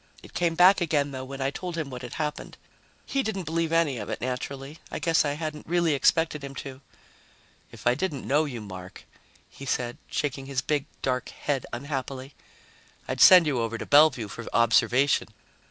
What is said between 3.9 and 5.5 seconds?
of it, naturally. I guess I